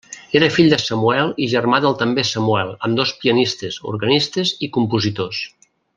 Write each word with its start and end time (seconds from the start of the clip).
Era 0.37 0.47
fill 0.53 0.71
de 0.73 0.77
Samuel 0.83 1.29
i 1.45 1.49
germà 1.51 1.81
del 1.83 1.97
també 1.99 2.23
Samuel, 2.29 2.73
ambdós 2.89 3.11
pianistes, 3.21 3.81
organistes 3.95 4.55
i 4.69 4.75
compositors. 4.79 5.45